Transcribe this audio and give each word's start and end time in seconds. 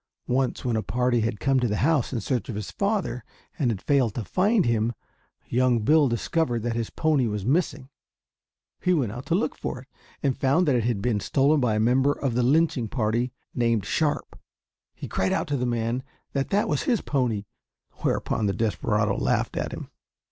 Once 0.25 0.65
when 0.65 0.75
a 0.75 0.81
party 0.81 1.19
had 1.21 1.39
come 1.39 1.59
to 1.59 1.67
the 1.67 1.75
house 1.85 2.11
in 2.11 2.19
search 2.19 2.49
of 2.49 2.55
his 2.55 2.71
father 2.71 3.23
and 3.59 3.69
had 3.69 3.79
failed 3.83 4.15
to 4.15 4.25
find 4.25 4.65
him, 4.65 4.93
young 5.47 5.77
Bill 5.81 6.07
discovered 6.09 6.63
that 6.63 6.73
his 6.75 6.89
pony 6.89 7.27
was 7.27 7.45
missing. 7.45 7.87
He 8.79 8.95
went 8.95 9.11
out 9.11 9.27
to 9.27 9.35
look 9.35 9.55
for 9.55 9.79
it, 9.81 9.87
and 10.23 10.35
found 10.35 10.67
that 10.67 10.75
it 10.75 10.85
had 10.85 11.03
been 11.03 11.19
stolen 11.19 11.59
by 11.59 11.75
a 11.75 11.79
member 11.79 12.13
of 12.13 12.33
the 12.33 12.41
lynching 12.41 12.87
party 12.87 13.31
named 13.53 13.85
Sharp. 13.85 14.39
He 14.95 15.07
cried 15.07 15.33
out 15.33 15.45
to 15.49 15.55
the 15.57 15.67
man 15.67 16.01
that 16.33 16.49
that 16.49 16.67
was 16.67 16.81
his 16.89 17.01
pony; 17.01 17.45
whereupon 18.01 18.47
the 18.47 18.53
desperado 18.53 19.15
laughed 19.15 19.55
at 19.55 19.71
him. 19.71 19.91